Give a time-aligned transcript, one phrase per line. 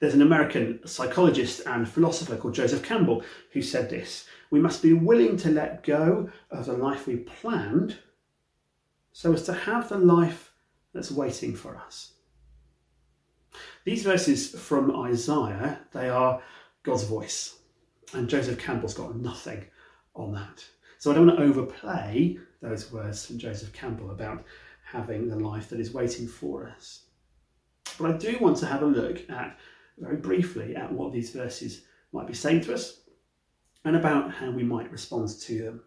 [0.00, 4.92] There's an American psychologist and philosopher called Joseph Campbell who said this We must be
[4.92, 7.98] willing to let go of the life we planned
[9.12, 10.52] so as to have the life
[10.92, 12.12] that's waiting for us.
[13.84, 16.42] These verses from Isaiah, they are
[16.82, 17.58] God's voice.
[18.14, 19.64] And Joseph Campbell's got nothing
[20.14, 20.64] on that.
[20.98, 24.44] So I don't want to overplay those words from Joseph Campbell about
[24.84, 27.02] having the life that is waiting for us.
[27.98, 29.58] But I do want to have a look at,
[30.00, 33.00] very briefly, at what these verses might be saying to us
[33.84, 35.80] and about how we might respond to them.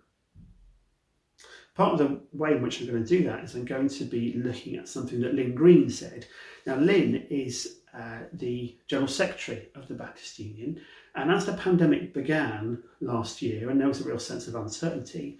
[1.75, 4.03] Part of the way in which I'm going to do that is I'm going to
[4.03, 6.25] be looking at something that Lynn Green said.
[6.65, 10.81] Now, Lynn is uh, the General Secretary of the Baptist Union,
[11.15, 15.39] and as the pandemic began last year, and there was a real sense of uncertainty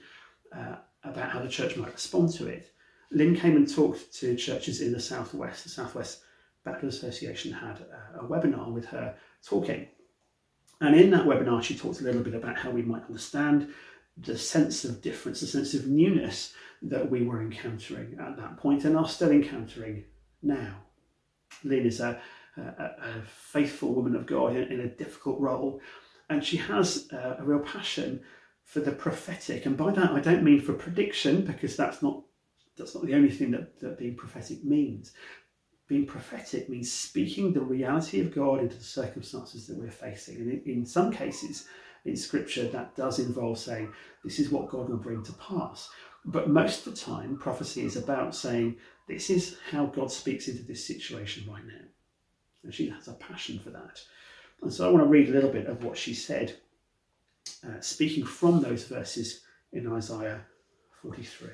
[0.55, 2.71] uh, about how the church might respond to it,
[3.11, 5.63] Lynn came and talked to churches in the Southwest.
[5.63, 6.21] The Southwest
[6.63, 7.79] Baptist Association had
[8.15, 9.87] a, a webinar with her talking.
[10.79, 13.73] And in that webinar, she talked a little bit about how we might understand
[14.17, 18.83] the sense of difference, the sense of newness that we were encountering at that point
[18.83, 20.03] and are still encountering
[20.41, 20.75] now.
[21.63, 22.19] Lynn is a,
[22.57, 25.79] a, a faithful woman of God in, in, a difficult role,
[26.29, 28.21] and she has a, a real passion
[28.63, 29.65] for the prophetic.
[29.65, 32.23] And by that, I don't mean for prediction, because that's not
[32.77, 35.13] that's not the only thing that, that being prophetic means.
[35.91, 40.37] Being prophetic means speaking the reality of God into the circumstances that we're facing.
[40.37, 41.67] And in, some cases,
[42.05, 43.91] in Scripture, that does involve saying,
[44.23, 45.89] This is what God will bring to pass.
[46.23, 48.77] But most of the time, prophecy is about saying,
[49.09, 51.83] This is how God speaks into this situation right now.
[52.63, 54.01] And she has a passion for that.
[54.61, 56.55] And so I want to read a little bit of what she said,
[57.67, 59.41] uh, speaking from those verses
[59.73, 60.39] in Isaiah
[61.01, 61.49] 43.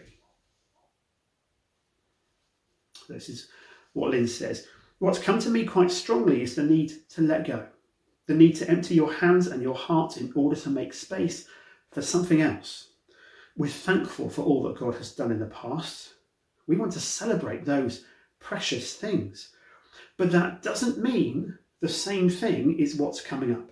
[3.09, 3.49] This is
[3.97, 4.67] what Lynn says.
[4.99, 7.67] What's come to me quite strongly is the need to let go
[8.27, 11.47] the need to empty your hands and your heart in order to make space
[11.91, 12.89] for something else.
[13.55, 16.13] We're thankful for all that God has done in the past.
[16.67, 18.03] We want to celebrate those
[18.39, 19.49] precious things.
[20.17, 23.71] But that doesn't mean the same thing is what's coming up.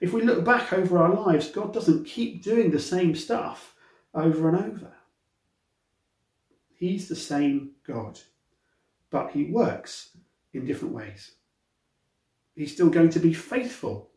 [0.00, 3.74] If we look back over our lives, God doesn't keep doing the same stuff
[4.14, 4.92] over and over.
[6.74, 8.20] He's the same God,
[9.10, 10.16] but He works
[10.52, 11.32] in different ways
[12.56, 14.10] he's still going to be faithful,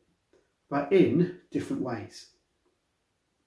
[0.70, 2.28] but in different ways.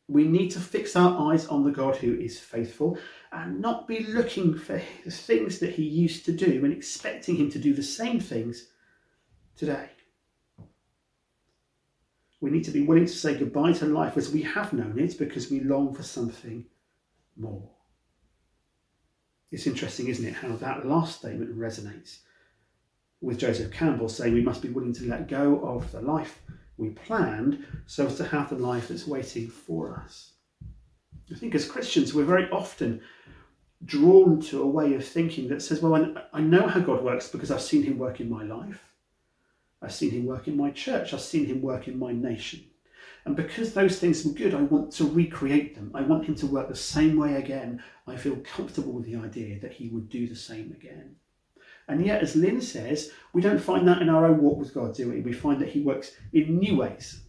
[0.07, 2.99] We need to fix our eyes on the God who is faithful
[3.33, 7.51] and not be looking for the things that he used to do and expecting him
[7.51, 8.69] to do the same things
[9.57, 9.89] today.
[12.41, 15.17] We need to be willing to say goodbye to life as we have known it
[15.17, 16.67] because we long for something
[17.37, 17.72] more.
[19.53, 22.21] It's interesting, isn't it, how that last statement resonates
[23.21, 26.41] with Joseph Campbell saying we must be willing to let go of the life
[26.79, 30.33] we planned so as to have the life that's waiting for us.
[31.31, 33.03] I think as Christians, we're very often
[33.85, 37.51] drawn to a way of thinking that says, well, I know how God works because
[37.51, 38.83] I've seen him work in my life.
[39.83, 41.13] I've seen him work in my church.
[41.13, 42.65] I've seen him work in my nation.
[43.25, 45.93] And because those things were good, I want to recreate them.
[45.95, 47.83] I want him to work the same way again.
[48.07, 51.17] I feel comfortable with the idea that he would do the same again.
[51.89, 54.95] And yet, as Lynn says, we don't find that in our own walk with God,
[54.95, 55.21] do we?
[55.21, 57.23] We find that He works in new ways.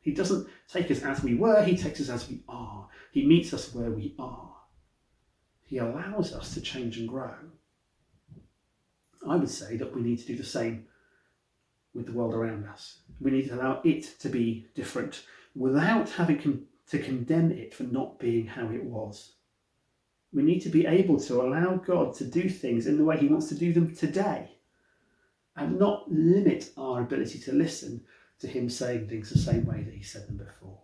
[0.00, 2.88] He doesn't take us as we were, He takes us as we are.
[3.12, 4.54] He meets us where we are.
[5.62, 7.34] He allows us to change and grow.
[9.26, 10.86] I would say that we need to do the same
[11.94, 12.98] with the world around us.
[13.20, 15.24] We need to allow it to be different
[15.54, 19.34] without having to condemn it for not being how it was.
[20.32, 23.28] We need to be able to allow God to do things in the way He
[23.28, 24.50] wants to do them today
[25.56, 28.02] and not limit our ability to listen
[28.40, 30.80] to Him saying things the same way that He said them before.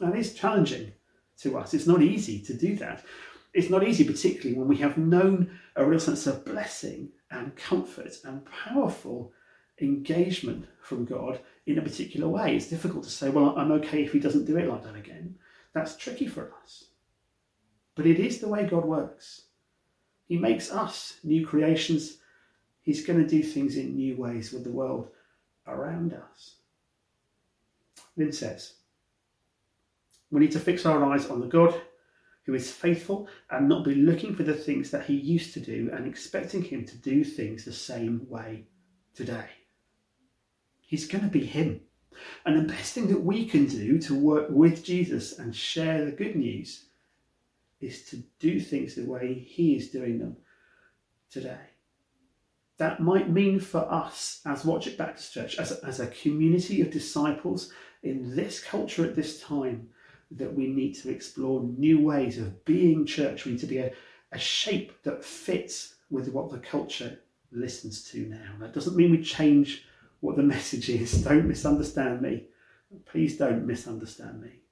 [0.00, 0.92] And it's challenging
[1.38, 1.74] to us.
[1.74, 3.04] It's not easy to do that.
[3.52, 8.14] It's not easy, particularly when we have known a real sense of blessing and comfort
[8.24, 9.32] and powerful
[9.80, 12.56] engagement from God in a particular way.
[12.56, 15.36] It's difficult to say, well, I'm okay if He doesn't do it like that again.
[15.72, 16.84] That's tricky for us.
[17.94, 19.42] But it is the way God works.
[20.26, 22.18] He makes us new creations.
[22.82, 25.08] He's going to do things in new ways with the world
[25.66, 26.56] around us.
[28.16, 28.74] Lynn says,
[30.30, 31.80] we need to fix our eyes on the God
[32.44, 35.90] who is faithful and not be looking for the things that he used to do
[35.92, 38.64] and expecting him to do things the same way
[39.14, 39.48] today.
[40.86, 41.80] He's going to be him.
[42.46, 46.12] And the best thing that we can do to work with Jesus and share the
[46.12, 46.86] good news
[47.80, 50.36] is to do things the way He is doing them
[51.30, 51.58] today.
[52.76, 56.90] that might mean for us as Watchet Baptist Church, as a, as a community of
[56.90, 57.72] disciples
[58.02, 59.88] in this culture at this time,
[60.32, 63.44] that we need to explore new ways of being church.
[63.44, 63.92] We need to be a,
[64.32, 67.18] a shape that fits with what the culture
[67.52, 68.52] listens to now.
[68.58, 69.84] That doesn't mean we change
[70.24, 71.12] what the message is.
[71.22, 72.44] Don't misunderstand me.
[73.04, 74.62] Please don't misunderstand me,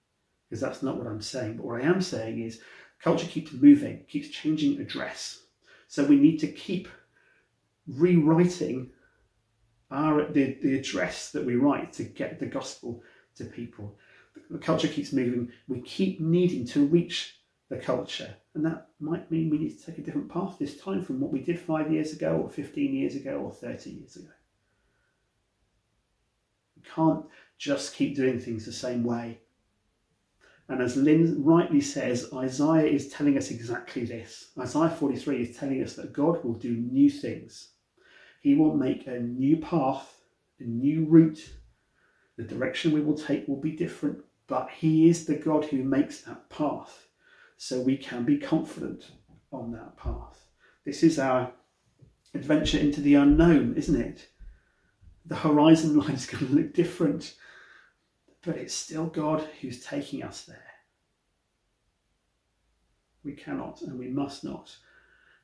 [0.48, 1.56] because that's not what I'm saying.
[1.56, 2.60] But what I am saying is
[3.02, 5.42] culture keeps moving, keeps changing address.
[5.88, 6.88] So we need to keep
[7.86, 8.90] rewriting
[9.90, 13.02] our the, the address that we write to get the gospel
[13.36, 13.98] to people.
[14.50, 15.50] The culture keeps moving.
[15.68, 18.34] We keep needing to reach the culture.
[18.54, 21.32] And that might mean we need to take a different path this time from what
[21.32, 24.28] we did five years ago, or 15 years ago, or 30 years ago.
[26.94, 27.24] Can't
[27.58, 29.38] just keep doing things the same way.
[30.68, 34.52] And as Lynn rightly says, Isaiah is telling us exactly this.
[34.58, 37.72] Isaiah 43 is telling us that God will do new things.
[38.40, 40.20] He will make a new path,
[40.60, 41.50] a new route.
[42.36, 46.22] The direction we will take will be different, but He is the God who makes
[46.22, 47.06] that path.
[47.56, 49.10] So we can be confident
[49.52, 50.46] on that path.
[50.84, 51.52] This is our
[52.34, 54.28] adventure into the unknown, isn't it?
[55.26, 57.34] The horizon line is going to look different
[58.44, 60.58] but it's still God who's taking us there.
[63.24, 64.74] We cannot and we must not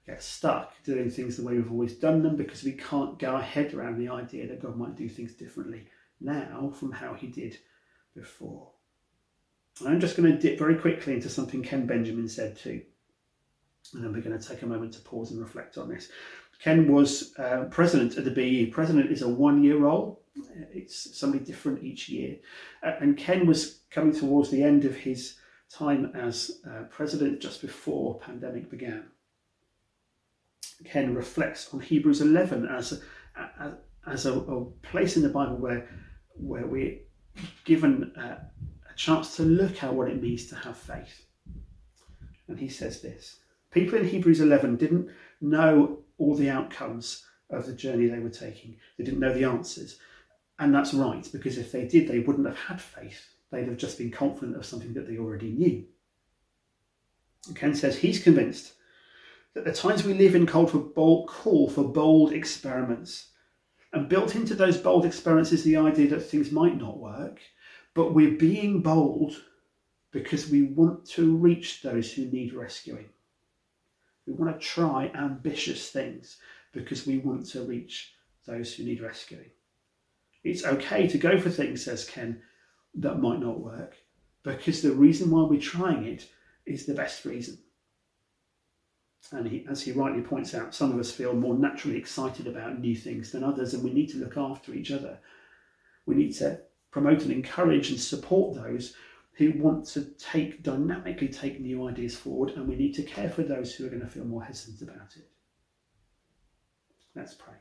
[0.04, 3.42] get stuck doing things the way we've always done them because we can't get our
[3.42, 5.86] head around the idea that God might do things differently
[6.20, 7.56] now from how he did
[8.16, 8.70] before.
[9.86, 12.82] I'm just going to dip very quickly into something Ken Benjamin said too.
[13.94, 16.10] And then we're going to take a moment to pause and reflect on this.
[16.58, 18.72] Ken was uh, president of the BU.
[18.72, 20.22] President is a one year role,
[20.72, 22.37] it's somebody different each year.
[22.82, 25.37] Uh, and Ken was coming towards the end of his
[25.70, 29.05] time as uh, president just before pandemic began.
[30.84, 33.02] Ken reflects on Hebrews 11 as
[33.60, 33.76] a,
[34.06, 35.88] as a, a, place in the Bible where
[36.34, 36.99] where we're
[37.64, 38.20] given a,
[38.90, 41.26] a chance to look at what it means to have faith.
[42.46, 43.40] And he says this:
[43.70, 45.11] People in Hebrews 11 didn't
[45.41, 48.76] know all the outcomes of the journey they were taking.
[48.97, 49.99] They didn't know the answers.
[50.59, 53.29] And that's right, because if they did, they wouldn't have had faith.
[53.50, 55.85] They'd have just been confident of something that they already knew.
[57.55, 58.75] Ken says he's convinced
[59.55, 63.31] that the times we live in call for bold, call for bold experiments.
[63.93, 67.41] And built into those bold experiments is the idea that things might not work,
[67.94, 69.43] but we're being bold
[70.11, 73.09] because we want to reach those who need rescuing.
[74.28, 76.36] We want to try ambitious things
[76.72, 78.12] because we want to reach
[78.46, 79.50] those who need rescuing.
[80.44, 82.42] It's okay to go for things, says Ken,
[82.96, 83.96] that might not work
[84.42, 86.28] because the reason why we're trying it
[86.66, 87.58] is the best reason.
[89.32, 92.81] And he, as he rightly points out, some of us feel more naturally excited about
[92.81, 95.19] new things than others, and we need to look after each other.
[96.06, 96.60] We need to
[96.90, 98.94] promote and encourage and support those
[99.38, 103.44] who want to take dynamically take new ideas forward, and we need to care for
[103.44, 105.31] those who are going to feel more hesitant about it.
[107.14, 107.55] Let's pray.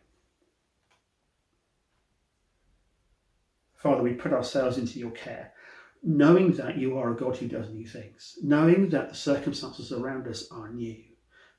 [3.76, 5.54] Father, we put ourselves into your care,
[6.02, 10.28] knowing that you are a God who does new things, knowing that the circumstances around
[10.28, 10.98] us are new,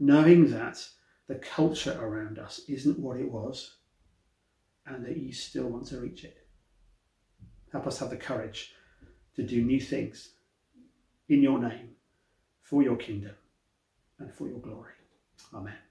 [0.00, 0.84] knowing that
[1.28, 3.76] the culture around us isn't what it was,
[4.84, 6.38] and that you still want to reach it.
[7.70, 8.74] Help us have the courage
[9.38, 10.30] to do new things
[11.28, 11.90] in your name,
[12.60, 13.36] for your kingdom,
[14.18, 14.94] and for your glory.
[15.54, 15.87] Amen.